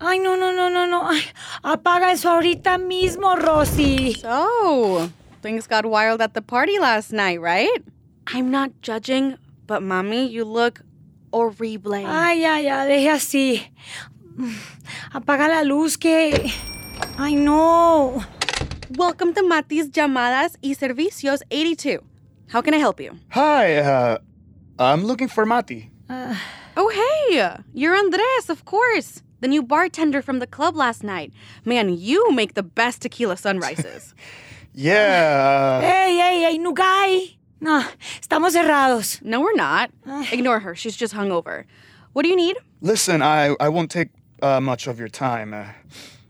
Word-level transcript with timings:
Ay, 0.00 0.18
no, 0.18 0.36
no, 0.36 0.52
no, 0.52 0.68
no, 0.68 0.86
no. 0.86 1.08
Ay, 1.08 1.22
apaga 1.62 2.12
eso 2.12 2.30
ahorita 2.30 2.78
mismo, 2.78 3.34
Rossy. 3.34 4.14
So, 4.14 5.10
things 5.42 5.66
got 5.66 5.84
wild 5.84 6.20
at 6.22 6.34
the 6.34 6.42
party 6.42 6.78
last 6.78 7.12
night, 7.12 7.40
right? 7.40 7.82
I'm 8.28 8.50
not 8.50 8.70
judging, 8.80 9.38
but 9.66 9.82
mommy, 9.82 10.28
you 10.28 10.44
look 10.44 10.82
horrible. 11.32 11.94
Ay, 11.94 12.44
ay, 12.44 12.68
ay, 12.68 12.86
deje 12.88 13.10
así. 13.10 13.62
Apaga 15.12 15.48
la 15.48 15.62
luz 15.62 15.96
que... 15.96 16.52
Ay, 17.18 17.34
no. 17.34 18.22
Welcome 18.96 19.34
to 19.34 19.42
Matty's 19.42 19.90
Llamadas 19.90 20.56
y 20.62 20.74
Servicios 20.74 21.42
82. 21.50 22.00
How 22.52 22.62
can 22.62 22.72
I 22.72 22.78
help 22.78 23.00
you? 23.00 23.18
Hi, 23.30 23.78
uh, 23.78 24.18
I'm 24.78 25.04
looking 25.04 25.28
for 25.28 25.44
Matty. 25.44 25.90
Oh, 26.76 26.88
hey, 26.88 27.56
you're 27.74 27.96
Andres, 27.96 28.48
of 28.48 28.64
course. 28.64 29.22
The 29.40 29.48
new 29.48 29.62
bartender 29.62 30.20
from 30.22 30.38
the 30.40 30.46
club 30.46 30.74
last 30.76 31.02
night. 31.04 31.32
Man, 31.64 31.96
you 31.96 32.30
make 32.32 32.54
the 32.54 32.62
best 32.62 33.02
tequila 33.02 33.36
sunrises. 33.36 34.14
Yeah, 34.74 35.80
uh, 35.80 35.80
Hey, 35.80 36.16
hey, 36.16 36.42
hey, 36.52 36.58
Nugay. 36.58 37.36
No, 37.60 37.82
estamos 38.20 38.52
cerrados. 38.54 39.20
no, 39.22 39.40
we're 39.40 39.54
not. 39.56 39.90
Ignore 40.30 40.60
her. 40.60 40.76
She's 40.76 40.94
just 40.94 41.14
hungover. 41.14 41.64
What 42.12 42.22
do 42.22 42.28
you 42.28 42.36
need? 42.36 42.56
listen, 42.80 43.20
I, 43.20 43.56
I 43.58 43.68
won't 43.70 43.90
take 43.90 44.10
uh, 44.40 44.60
much 44.60 44.86
of 44.86 45.00
your 45.00 45.08
time. 45.08 45.52
Uh, 45.52 45.64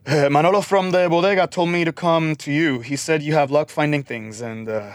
uh, 0.07 0.31
Manolo 0.31 0.63
from 0.63 0.93
the 0.93 1.09
bodega 1.11 1.47
told 1.47 1.69
me 1.69 1.85
to 1.85 1.93
come 1.93 2.37
to 2.37 2.51
you. 2.51 2.81
He 2.81 2.97
said 2.97 3.23
you 3.23 3.35
have 3.35 3.51
luck 3.51 3.69
finding 3.69 4.03
things 4.03 4.41
and, 4.41 4.67
uh, 4.67 4.93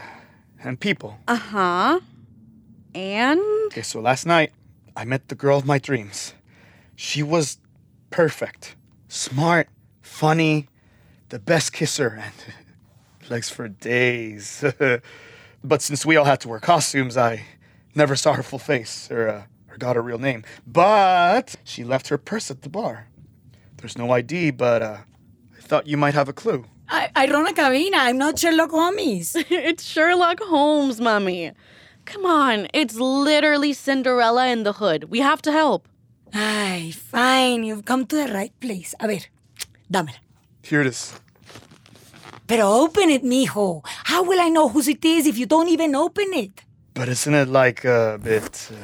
and 0.63 0.79
people. 0.79 1.19
Uh 1.27 1.35
huh. 1.35 1.99
And? 2.95 3.39
Okay, 3.67 3.83
so 3.83 3.99
last 3.99 4.25
night, 4.25 4.51
I 4.95 5.05
met 5.05 5.27
the 5.27 5.35
girl 5.35 5.57
of 5.59 5.65
my 5.65 5.77
dreams. 5.77 6.33
She 6.95 7.21
was 7.21 7.59
perfect, 8.13 8.75
smart, 9.07 9.67
funny, 10.03 10.67
the 11.29 11.39
best 11.39 11.73
kisser, 11.73 12.21
and 12.23 12.33
legs 13.31 13.49
for 13.49 13.67
days. 13.67 14.63
but 15.63 15.81
since 15.81 16.05
we 16.05 16.15
all 16.15 16.25
had 16.25 16.39
to 16.41 16.47
wear 16.47 16.59
costumes, 16.59 17.17
I 17.17 17.43
never 17.95 18.15
saw 18.15 18.33
her 18.33 18.43
full 18.43 18.59
face 18.59 19.09
or, 19.09 19.27
uh, 19.27 19.43
or 19.67 19.77
got 19.77 19.95
her 19.95 20.01
real 20.03 20.19
name. 20.19 20.43
But 20.67 21.55
she 21.63 21.83
left 21.83 22.09
her 22.09 22.19
purse 22.19 22.51
at 22.51 22.61
the 22.61 22.69
bar. 22.69 23.07
There's 23.77 23.97
no 23.97 24.11
ID, 24.11 24.51
but 24.51 24.83
uh, 24.83 24.97
I 25.57 25.61
thought 25.61 25.87
you 25.87 25.97
might 25.97 26.13
have 26.13 26.29
a 26.29 26.33
clue. 26.33 26.65
I, 26.89 27.09
I 27.15 27.27
run 27.31 27.47
a 27.47 27.53
cabina. 27.53 27.97
I'm 27.97 28.19
not 28.19 28.37
Sherlock 28.37 28.69
Holmes. 28.69 29.35
it's 29.49 29.83
Sherlock 29.83 30.39
Holmes, 30.39 31.01
mommy. 31.01 31.51
Come 32.05 32.27
on, 32.27 32.67
it's 32.75 32.93
literally 32.93 33.73
Cinderella 33.73 34.49
in 34.49 34.61
the 34.61 34.73
hood. 34.73 35.05
We 35.05 35.21
have 35.21 35.41
to 35.41 35.51
help. 35.51 35.87
Ay, 36.33 36.91
fine. 36.91 37.63
You've 37.63 37.85
come 37.85 38.05
to 38.07 38.15
the 38.15 38.33
right 38.33 38.53
place. 38.59 38.95
A 38.99 39.07
ver, 39.07 39.21
dámela. 39.91 40.17
Here 40.63 40.81
it 40.81 40.87
is. 40.87 41.13
Pero 42.47 42.67
open 42.67 43.09
it, 43.09 43.23
mijo. 43.23 43.81
How 44.05 44.23
will 44.23 44.41
I 44.41 44.49
know 44.49 44.67
whose 44.67 44.87
it 44.87 45.05
is 45.05 45.27
if 45.27 45.37
you 45.37 45.45
don't 45.45 45.69
even 45.69 45.95
open 45.95 46.33
it? 46.33 46.63
But 46.93 47.07
isn't 47.09 47.33
it 47.33 47.47
like 47.47 47.85
a 47.85 48.19
bit 48.21 48.69
uh, 48.71 48.75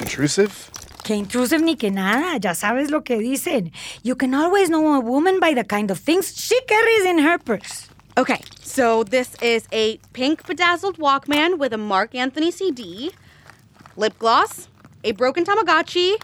intrusive? 0.00 0.70
Que 1.04 1.14
intrusive 1.14 1.62
ni 1.62 1.76
que 1.76 1.90
nada. 1.90 2.38
Ya 2.42 2.54
sabes 2.54 2.90
lo 2.90 3.02
que 3.02 3.18
dicen. 3.18 3.70
You 4.02 4.14
can 4.16 4.34
always 4.34 4.68
know 4.68 4.94
a 4.94 5.00
woman 5.00 5.38
by 5.40 5.54
the 5.54 5.64
kind 5.64 5.90
of 5.90 5.98
things 5.98 6.34
she 6.36 6.60
carries 6.66 7.04
in 7.04 7.18
her 7.18 7.38
purse. 7.38 7.88
Okay, 8.18 8.40
so 8.62 9.04
this 9.04 9.34
is 9.42 9.68
a 9.72 9.98
pink 10.14 10.46
bedazzled 10.46 10.96
Walkman 10.98 11.58
with 11.58 11.74
a 11.74 11.78
Marc 11.78 12.14
Anthony 12.14 12.50
CD, 12.50 13.10
lip 13.94 14.18
gloss, 14.18 14.68
a 15.06 15.12
broken 15.12 15.44
Tamagotchi, 15.44 16.14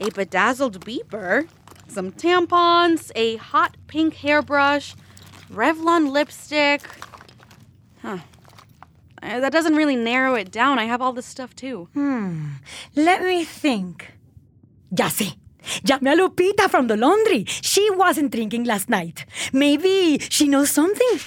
a 0.00 0.10
bedazzled 0.10 0.84
beeper, 0.84 1.48
some 1.88 2.12
tampons, 2.12 3.10
a 3.16 3.36
hot 3.36 3.76
pink 3.86 4.14
hairbrush, 4.14 4.94
Revlon 5.50 6.10
lipstick. 6.12 6.82
Huh. 8.02 8.18
Uh, 9.22 9.40
That 9.40 9.52
doesn't 9.52 9.74
really 9.74 9.96
narrow 9.96 10.34
it 10.34 10.50
down. 10.52 10.78
I 10.78 10.84
have 10.84 11.00
all 11.00 11.12
this 11.14 11.24
stuff 11.26 11.54
too. 11.56 11.88
Hmm. 11.94 12.56
Let 12.94 13.22
me 13.22 13.44
think. 13.44 14.12
Ya 14.90 15.08
sé. 15.08 15.34
Llame 15.82 16.12
a 16.12 16.16
Lupita 16.16 16.68
from 16.68 16.88
the 16.88 16.96
laundry. 16.96 17.44
She 17.46 17.88
wasn't 17.90 18.30
drinking 18.32 18.64
last 18.64 18.88
night. 18.90 19.24
Maybe 19.52 20.18
she 20.30 20.46
knows 20.46 20.70
something. 20.70 21.18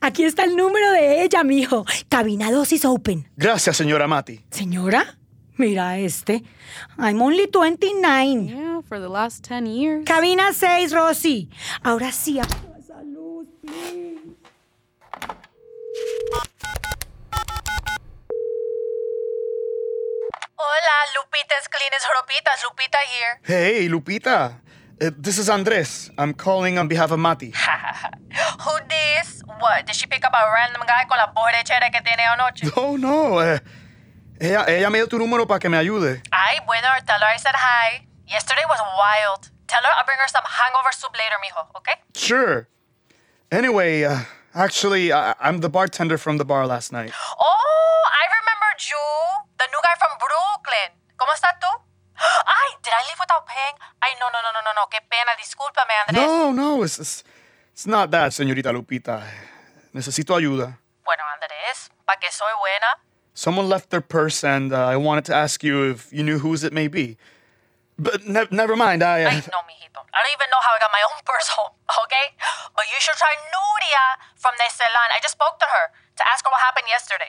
Aquí 0.00 0.24
está 0.24 0.44
el 0.44 0.56
número 0.56 0.90
de 0.92 1.22
ella, 1.24 1.44
mijo. 1.44 1.84
Cabina 2.08 2.50
dosis 2.50 2.84
open. 2.84 3.28
Gracias, 3.36 3.76
señora 3.76 4.08
Matty. 4.08 4.40
Señora, 4.50 5.15
mira 5.58 5.98
este. 5.98 6.42
I'm 6.98 7.20
only 7.22 7.46
29. 7.46 8.48
Yeah, 8.48 8.80
for 8.82 8.98
the 8.98 9.08
last 9.08 9.42
10 9.44 9.66
years. 9.66 10.04
Cabina 10.06 10.52
6, 10.52 10.92
Rossy. 10.92 11.48
Ahora 11.82 12.12
sí, 12.12 12.38
apaga 12.38 12.78
esa 12.78 13.00
please. 13.64 14.36
Hola, 20.58 20.96
Lupita's 21.14 21.68
Cleanest 21.68 22.06
Joropitas. 22.06 22.62
Lupita 22.64 22.98
here. 23.12 23.40
Hey, 23.44 23.88
Lupita. 23.88 24.60
Uh, 25.00 25.10
this 25.18 25.38
is 25.38 25.50
Andres. 25.50 26.10
I'm 26.16 26.32
calling 26.32 26.78
on 26.78 26.88
behalf 26.88 27.10
of 27.10 27.18
Matty. 27.18 27.52
Who 28.62 28.70
this? 28.88 29.42
What? 29.58 29.86
Did 29.86 29.94
she 29.94 30.06
pick 30.06 30.24
up 30.24 30.32
a 30.32 30.52
random 30.54 30.82
guy 30.86 31.04
con 31.08 31.18
la 31.18 31.26
borrachera 31.32 31.90
que 31.90 32.00
tiene 32.02 32.24
anoche? 32.24 32.64
No, 32.76 32.96
no. 32.96 33.38
eh, 33.40 33.58
ella, 34.40 34.64
ella 34.68 34.90
me 34.90 34.98
dio 34.98 35.08
tu 35.08 35.18
número 35.18 35.46
para 35.46 35.58
que 35.60 35.68
me 35.68 35.76
ayude. 35.76 36.22
Ay, 36.30 36.58
bueno, 36.66 36.88
tell 37.06 37.20
her 37.20 37.34
I 37.34 37.38
said 37.38 37.54
hi. 37.54 38.06
Yesterday 38.26 38.64
was 38.68 38.80
wild. 38.98 39.50
Tell 39.66 39.82
her 39.82 39.92
I'll 39.96 40.04
bring 40.04 40.18
her 40.18 40.28
some 40.28 40.44
hangover 40.44 40.92
soup 40.92 41.14
later, 41.14 41.36
mijo, 41.42 41.66
okay? 41.76 41.94
Sure. 42.14 42.68
Anyway, 43.50 44.04
uh, 44.04 44.20
actually, 44.54 45.12
I, 45.12 45.34
I'm 45.40 45.60
the 45.60 45.68
bartender 45.68 46.18
from 46.18 46.38
the 46.38 46.44
bar 46.44 46.66
last 46.66 46.92
night. 46.92 47.12
Oh, 47.38 48.02
I 48.10 48.24
remembered 48.40 48.80
you. 48.90 49.04
The 49.58 49.66
new 49.70 49.80
guy 49.82 49.94
from 49.98 50.18
Brooklyn. 50.18 50.90
¿Cómo 51.16 51.32
estás 51.32 51.54
tú? 51.60 51.68
Ay, 52.16 52.68
did 52.82 52.92
I 52.92 53.02
leave 53.06 53.18
without 53.20 53.46
paying? 53.46 53.76
Ay, 54.02 54.14
no, 54.20 54.26
no, 54.28 54.40
no, 54.42 54.50
no, 54.52 54.60
no, 54.64 54.72
no. 54.74 54.86
Qué 54.90 54.98
pena. 55.08 55.32
Discúlpame, 55.38 55.94
Andrés. 56.06 56.26
No, 56.26 56.52
no, 56.52 56.82
it's, 56.82 56.98
it's, 56.98 57.24
it's 57.72 57.86
not 57.86 58.10
that, 58.10 58.32
señorita 58.32 58.72
Lupita. 58.72 59.22
Necesito 59.92 60.34
ayuda. 60.36 60.78
Bueno, 61.04 61.22
Andrés, 61.34 61.90
¿pa' 62.04 62.16
que 62.16 62.30
soy 62.30 62.52
buena? 62.58 62.98
Someone 63.36 63.68
left 63.68 63.92
their 63.92 64.00
purse, 64.00 64.40
and 64.40 64.72
uh, 64.72 64.80
I 64.88 64.96
wanted 64.96 65.28
to 65.28 65.34
ask 65.36 65.60
you 65.60 65.92
if 65.92 66.08
you 66.08 66.24
knew 66.24 66.40
whose 66.40 66.64
it 66.64 66.72
may 66.72 66.88
be. 66.88 67.20
But 68.00 68.24
ne- 68.24 68.48
never 68.48 68.72
mind. 68.80 69.04
I. 69.04 69.28
Uh, 69.28 69.36
Ay, 69.36 69.44
no, 69.52 69.60
mijito. 69.68 70.00
I 70.08 70.24
don't 70.24 70.32
even 70.32 70.48
know 70.48 70.62
how 70.64 70.72
I 70.72 70.80
got 70.80 70.88
my 70.88 71.04
own 71.12 71.20
purse 71.20 71.48
home, 71.52 71.76
okay? 72.08 72.32
But 72.72 72.88
you 72.88 72.96
should 72.96 73.16
try 73.20 73.36
Nuria 73.52 74.06
from 74.40 74.56
the 74.56 74.64
salon. 74.72 75.08
I 75.12 75.20
just 75.20 75.36
spoke 75.36 75.60
to 75.60 75.68
her 75.68 75.92
to 75.92 76.22
ask 76.24 76.40
her 76.48 76.50
what 76.50 76.64
happened 76.64 76.88
yesterday. 76.88 77.28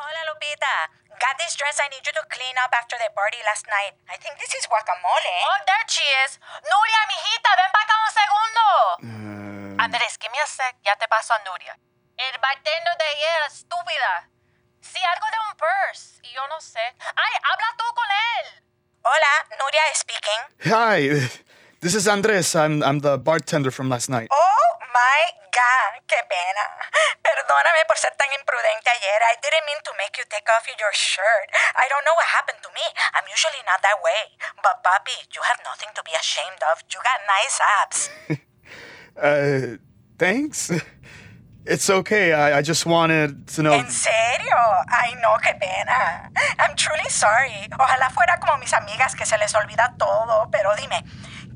Hola, 0.00 0.20
Lupita. 0.32 0.76
Got 1.20 1.36
this 1.36 1.54
dress 1.60 1.76
I 1.76 1.92
need 1.92 2.00
you 2.08 2.12
to 2.16 2.24
clean 2.32 2.56
up 2.64 2.72
after 2.72 2.96
the 2.96 3.12
party 3.12 3.36
last 3.44 3.68
night. 3.68 3.92
I 4.08 4.16
think 4.16 4.40
this 4.40 4.52
is 4.56 4.64
guacamole. 4.64 5.36
Oh, 5.44 5.60
there 5.68 5.84
she 5.92 6.04
is. 6.24 6.40
Nuria, 6.64 7.00
mijita, 7.12 7.50
ven 7.60 7.68
para 7.68 7.84
acá 7.84 7.96
un 8.00 8.12
segundo. 8.16 8.64
uh, 9.76 9.84
Andrés, 9.84 10.16
give 10.16 10.32
me 10.32 10.40
a 10.40 10.48
sec. 10.48 10.72
Ya 10.88 10.96
te 10.96 11.04
paso 11.06 11.36
a 11.36 11.40
Nuria. 11.44 11.76
El 12.16 12.32
bartender 12.40 12.96
de 12.96 13.06
ayer, 13.12 13.40
estúpida. 13.52 14.31
Sí, 14.82 14.98
algo 14.98 15.26
de 15.30 15.38
un 15.48 15.54
purse. 15.56 16.18
Y 16.22 16.32
yo 16.34 16.42
no 16.48 16.60
sé. 16.60 16.82
Ay, 17.16 17.32
habla 17.42 17.68
tú 17.78 17.84
con 17.94 18.08
él. 18.10 18.46
Hola, 19.02 19.32
Nuria 19.58 19.82
speaking. 19.94 20.42
hi, 20.66 21.28
this 21.80 21.94
is 21.94 22.06
Andres. 22.06 22.54
I'm, 22.54 22.82
I'm 22.82 23.00
the 23.00 23.16
bartender 23.18 23.70
from 23.70 23.88
last 23.88 24.08
night. 24.10 24.28
Oh 24.30 24.68
my 24.94 25.22
God, 25.50 25.90
qué 26.06 26.18
pena. 26.30 26.64
Perdóname 27.22 27.82
por 27.88 27.96
ser 27.98 28.12
tan 28.18 28.30
imprudente 28.38 28.90
ayer. 28.90 29.20
I 29.26 29.34
didn't 29.42 29.66
mean 29.66 29.80
to 29.84 29.92
make 29.98 30.14
you 30.18 30.24
take 30.30 30.46
off 30.50 30.66
your 30.66 30.92
shirt. 30.94 31.46
I 31.78 31.86
don't 31.90 32.04
know 32.04 32.14
what 32.14 32.26
happened 32.30 32.58
to 32.62 32.70
me. 32.74 32.82
I'm 33.14 33.26
usually 33.30 33.62
not 33.66 33.82
that 33.82 33.98
way. 34.02 34.34
But, 34.62 34.82
papi, 34.86 35.14
you 35.34 35.42
have 35.46 35.58
nothing 35.66 35.90
to 35.94 36.02
be 36.04 36.12
ashamed 36.18 36.62
of. 36.70 36.82
You 36.90 36.98
got 37.02 37.18
nice 37.26 37.56
abs. 37.80 38.00
Uh, 39.12 39.76
thanks. 40.18 40.70
It's 41.64 41.88
okay. 41.88 42.32
I, 42.32 42.58
I 42.58 42.62
just 42.62 42.86
wanted 42.86 43.46
to 43.54 43.62
know. 43.62 43.74
¿En 43.74 43.90
serio? 43.90 44.56
Ay, 44.88 45.14
no, 45.22 45.38
qué 45.38 45.54
pena. 45.54 46.30
I'm 46.58 46.74
truly 46.76 47.08
sorry. 47.08 47.68
Ojalá 47.78 48.10
fuera 48.10 48.38
como 48.40 48.58
mis 48.58 48.72
amigas 48.72 49.14
que 49.14 49.24
se 49.24 49.38
les 49.38 49.54
olvida 49.54 49.94
todo. 49.96 50.48
Pero 50.50 50.70
dime, 50.76 51.04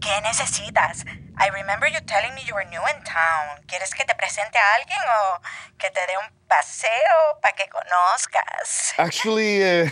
¿qué 0.00 0.20
necesitas? 0.22 1.04
I 1.38 1.48
remember 1.50 1.88
you 1.88 2.00
telling 2.06 2.34
me 2.34 2.42
you 2.46 2.54
were 2.54 2.64
new 2.70 2.80
in 2.80 3.02
town. 3.04 3.60
¿Quieres 3.66 3.94
que 3.94 4.04
te 4.04 4.14
presente 4.14 4.58
a 4.58 4.74
alguien 4.76 4.98
o 4.98 5.40
que 5.76 5.90
te 5.90 6.00
dé 6.06 6.16
un 6.22 6.30
paseo 6.46 7.40
para 7.42 7.54
que 7.56 7.68
conozcas? 7.68 8.94
Actually, 8.98 9.62
uh, 9.62 9.90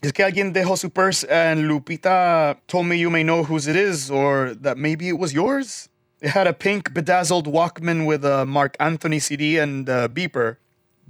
es 0.00 0.12
que 0.12 0.24
alguien 0.24 0.52
dejó 0.52 0.76
su 0.78 0.90
purse 0.90 1.24
and 1.30 1.68
Lupita 1.68 2.56
told 2.66 2.86
me 2.86 2.96
you 2.96 3.10
may 3.10 3.22
know 3.22 3.44
whose 3.44 3.68
it 3.68 3.76
is 3.76 4.10
or 4.10 4.54
that 4.62 4.76
maybe 4.76 5.08
it 5.08 5.18
was 5.18 5.32
yours. 5.32 5.88
It 6.22 6.30
had 6.30 6.46
a 6.46 6.52
pink 6.54 6.94
bedazzled 6.94 7.46
Walkman 7.46 8.06
with 8.06 8.24
a 8.24 8.46
Marc 8.46 8.76
Anthony 8.78 9.18
CD 9.18 9.58
and 9.58 9.88
a 9.88 10.08
beeper. 10.08 10.56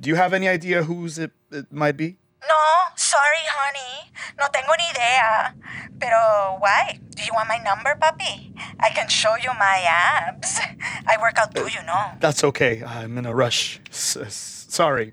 Do 0.01 0.09
you 0.09 0.17
have 0.17 0.33
any 0.33 0.49
idea 0.49 0.85
whose 0.85 1.19
it, 1.19 1.33
it 1.51 1.71
might 1.71 1.97
be? 1.99 2.17
No, 2.49 2.57
sorry, 2.97 3.45
honey. 3.61 4.11
No 4.41 4.47
tengo 4.53 4.73
ni 4.79 4.85
idea. 4.91 5.55
Pero, 6.01 6.57
why? 6.59 6.99
Do 7.15 7.23
Do 7.23 7.27
you 7.27 7.35
want 7.35 7.47
my 7.49 7.59
number, 7.63 7.95
puppy? 8.01 8.53
I 8.81 8.91
can 8.91 9.07
show 9.09 9.37
you 9.37 9.51
my 9.59 9.85
abs. 9.87 10.59
I 11.07 11.17
work 11.21 11.39
out 11.39 11.55
too, 11.55 11.69
you 11.71 11.83
know. 11.87 12.05
That's 12.19 12.43
okay. 12.43 12.83
I'm 12.83 13.17
in 13.19 13.27
a 13.27 13.35
rush. 13.35 13.79
S- 13.93 14.17
s- 14.17 14.67
sorry. 14.69 15.13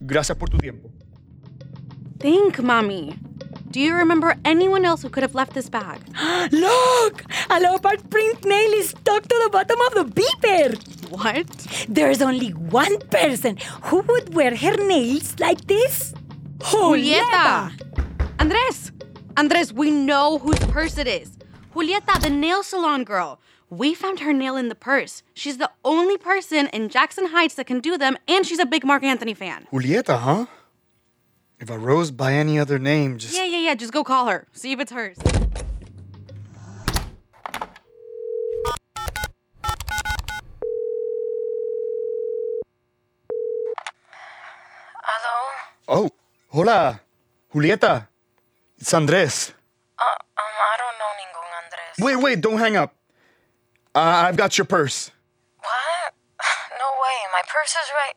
Gracias 0.00 0.38
por 0.38 0.48
tu 0.48 0.56
tiempo. 0.58 0.88
Think, 2.18 2.62
mommy. 2.62 3.18
Do 3.76 3.82
you 3.82 3.94
remember 3.94 4.34
anyone 4.42 4.86
else 4.86 5.02
who 5.02 5.10
could 5.10 5.22
have 5.22 5.34
left 5.34 5.52
this 5.52 5.68
bag? 5.68 6.00
Look! 6.50 7.24
A 7.50 7.60
leopard 7.60 8.08
print 8.08 8.42
nail 8.42 8.72
is 8.72 8.88
stuck 8.88 9.24
to 9.24 9.40
the 9.44 9.50
bottom 9.50 9.78
of 9.82 9.92
the 9.92 10.04
beeper. 10.18 11.10
What? 11.10 11.46
There's 11.86 12.22
only 12.22 12.52
one 12.52 12.98
person 13.10 13.58
who 13.82 14.00
would 14.00 14.32
wear 14.34 14.56
her 14.56 14.76
nails 14.88 15.38
like 15.38 15.60
this. 15.66 16.14
Julieta! 16.56 17.70
Andres! 18.38 18.92
Andres, 19.36 19.74
we 19.74 19.90
know 19.90 20.38
whose 20.38 20.58
purse 20.70 20.96
it 20.96 21.06
is. 21.06 21.36
Julieta, 21.74 22.18
the 22.22 22.30
nail 22.30 22.62
salon 22.62 23.04
girl. 23.04 23.42
We 23.68 23.92
found 23.92 24.20
her 24.20 24.32
nail 24.32 24.56
in 24.56 24.70
the 24.70 24.74
purse. 24.74 25.22
She's 25.34 25.58
the 25.58 25.70
only 25.84 26.16
person 26.16 26.68
in 26.68 26.88
Jackson 26.88 27.26
Heights 27.26 27.56
that 27.56 27.66
can 27.66 27.80
do 27.80 27.98
them, 27.98 28.16
and 28.26 28.46
she's 28.46 28.58
a 28.58 28.64
big 28.64 28.86
Marc 28.86 29.02
Anthony 29.02 29.34
fan. 29.34 29.66
Julieta, 29.70 30.18
huh? 30.18 30.46
If 31.58 31.70
I 31.70 31.76
rose 31.76 32.10
by 32.10 32.34
any 32.34 32.58
other 32.58 32.78
name, 32.78 33.16
just. 33.16 33.34
Yeah, 33.66 33.72
yeah, 33.72 33.74
yeah. 33.74 33.82
Just 33.82 33.92
go 33.92 34.04
call 34.04 34.26
her. 34.28 34.46
See 34.52 34.70
if 34.70 34.78
it's 34.78 34.92
hers. 34.92 35.18
Hello? 45.02 45.34
Oh, 45.88 46.10
hola. 46.50 47.00
Julieta. 47.52 48.06
It's 48.78 48.94
Andres. 48.94 49.52
Uh, 49.98 50.04
um, 50.04 50.54
I 50.62 50.76
don't 50.78 50.96
know 51.02 51.10
ningún 51.18 51.50
Andres. 51.58 51.98
Wait, 51.98 52.16
wait, 52.22 52.40
don't 52.40 52.58
hang 52.58 52.76
up. 52.76 52.94
Uh, 53.96 54.28
I've 54.28 54.36
got 54.36 54.56
your 54.56 54.66
purse. 54.66 55.10
What? 55.58 56.14
No 56.78 56.86
way. 57.02 57.16
My 57.32 57.42
purse 57.50 57.74
is 57.74 57.90
right. 57.98 58.14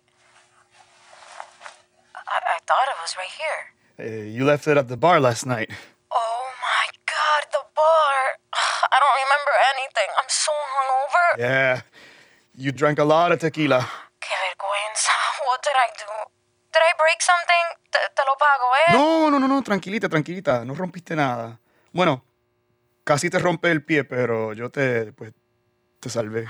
I, 2.14 2.38
I 2.38 2.60
thought 2.68 2.86
it 2.94 3.02
was 3.02 3.16
right 3.18 3.34
here. 3.34 3.79
Uh, 4.00 4.24
you 4.32 4.46
left 4.46 4.66
it 4.66 4.78
at 4.78 4.88
the 4.88 4.96
bar 4.96 5.20
last 5.20 5.46
night. 5.46 5.70
Oh 6.10 6.44
my 6.64 6.86
god, 7.04 7.44
the 7.52 7.60
bar. 7.76 8.16
I 8.94 8.98
don't 9.04 9.18
remember 9.28 9.54
anything. 9.76 10.10
I'm 10.16 10.30
so 10.30 10.52
hungover. 10.76 11.26
Yeah. 11.38 11.82
You 12.56 12.72
drank 12.72 13.00
a 13.00 13.04
lot 13.04 13.34
of 13.34 13.40
tequila. 13.40 13.82
Qué 14.22 14.36
vergüenza. 14.48 15.12
What 15.48 15.62
did 15.64 15.76
I 15.76 15.90
do? 16.00 16.32
Did 16.72 16.82
I 16.82 16.94
break 16.98 17.22
something? 17.22 17.66
Te, 17.92 18.00
te 18.16 18.22
lo 18.26 18.36
pago, 18.40 18.66
eh? 18.88 18.94
No, 18.94 19.30
no, 19.32 19.38
no, 19.40 19.48
no, 19.48 19.62
tranquilita, 19.64 20.08
tranquilita. 20.08 20.64
No 20.64 20.76
rompiste 20.76 21.16
nada. 21.16 21.60
Bueno, 21.92 22.24
casi 23.04 23.30
te 23.30 23.40
rompe 23.40 23.70
el 23.70 23.84
pie, 23.84 24.06
pero 24.06 24.54
yo 24.54 24.70
te, 24.70 25.12
pues, 25.12 25.34
te 26.00 26.10
salvé. 26.10 26.46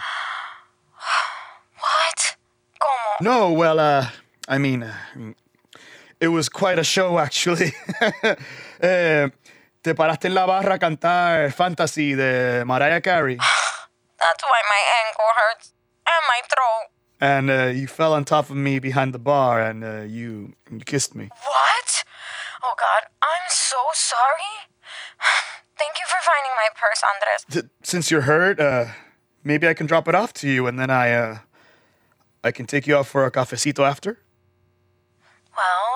What? 1.78 2.38
¿Cómo? 2.78 3.22
No, 3.22 3.50
well, 3.54 3.80
uh, 3.80 4.06
I 4.48 4.60
mean, 4.60 4.84
uh, 4.84 5.34
it 6.20 6.28
was 6.28 6.50
quite 6.50 6.80
a 6.80 6.84
show, 6.84 7.18
actually. 7.20 7.74
eh, 8.82 9.30
te 9.82 9.94
paraste 9.94 10.26
en 10.26 10.34
la 10.34 10.46
barra 10.46 10.76
a 10.76 10.80
cantar 10.80 11.52
Fantasy 11.54 12.16
de 12.16 12.64
Mariah 12.66 13.02
Carey. 13.02 13.38
That's 13.38 14.44
why 14.44 14.62
my 14.70 14.82
ankle 15.06 15.32
hurts. 15.36 15.74
And 16.06 16.24
my 16.28 16.42
throat. 16.50 16.90
And 17.22 17.50
uh, 17.50 17.80
you 17.80 17.88
fell 17.88 18.14
on 18.14 18.26
top 18.26 18.50
of 18.50 18.56
me 18.56 18.80
behind 18.80 19.14
the 19.14 19.20
bar 19.20 19.62
and 19.62 19.84
uh, 19.84 20.02
you, 20.02 20.54
you 20.72 20.80
kissed 20.80 21.16
me. 21.16 21.30
What? 21.30 22.04
Oh 22.64 22.74
god, 22.78 23.10
I'm 23.22 23.48
so 23.50 23.78
sorry. 23.94 24.68
Thank 25.78 25.94
you 26.00 26.06
for 26.08 26.18
finding 26.22 26.52
my 26.56 26.70
purse, 26.76 27.02
Andres. 27.04 27.72
Since 27.84 28.12
you're 28.12 28.22
hurt, 28.22 28.60
uh, 28.60 28.88
maybe 29.44 29.68
I 29.68 29.74
can 29.74 29.86
drop 29.86 30.08
it 30.08 30.16
off 30.16 30.34
to 30.36 30.50
you 30.50 30.68
and 30.68 30.80
then 30.80 30.90
I, 30.90 31.14
uh, 31.14 31.38
I 32.44 32.52
can 32.52 32.66
take 32.66 32.88
you 32.88 32.98
out 32.98 33.06
for 33.06 33.26
a 33.26 33.32
cafecito 33.32 33.88
after? 33.88 34.20
Well, 35.56 35.62
I 35.62 35.66
don't 35.66 35.68
have 35.70 35.89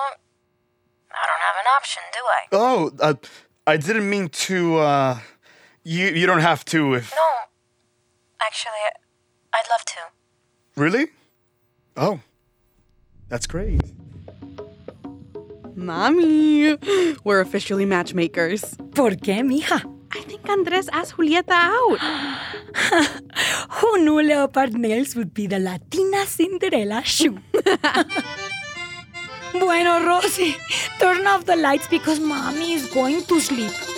an 1.64 1.70
option, 1.76 2.02
do 2.12 2.20
I? 2.20 2.40
Oh, 2.52 2.90
uh, 3.00 3.14
I 3.66 3.76
didn't 3.76 4.08
mean 4.08 4.28
to, 4.28 4.78
uh, 4.78 5.18
you, 5.82 6.06
you 6.08 6.26
don't 6.26 6.40
have 6.40 6.64
to 6.66 6.94
if... 6.94 7.12
No. 7.12 7.30
Actually, 8.40 8.84
I'd 9.54 9.68
love 9.70 9.84
to. 9.86 10.00
Really? 10.76 11.06
Oh, 11.96 12.20
that's 13.28 13.46
great. 13.46 13.80
Mommy, 15.76 16.76
we're 17.24 17.40
officially 17.40 17.84
matchmakers. 17.84 18.76
¿Por 18.94 19.10
qué, 19.16 19.42
mija? 19.42 19.82
I 20.12 20.20
think 20.20 20.48
Andres 20.48 20.88
asked 20.92 21.16
Julieta 21.16 21.50
out. 21.50 21.98
Who 23.70 23.98
knew 24.04 24.22
leopard 24.22 24.74
nails 24.74 25.16
would 25.16 25.34
be 25.34 25.46
the 25.48 25.58
Latina 25.58 26.26
Cinderella 26.26 27.02
shoe? 27.04 27.38
bueno, 29.60 30.00
Rossy, 30.00 30.56
turn 30.98 31.26
off 31.26 31.44
the 31.44 31.56
lights 31.56 31.86
because 31.88 32.20
mommy 32.20 32.72
is 32.74 32.86
going 32.92 33.22
to 33.24 33.40
sleep. 33.40 33.93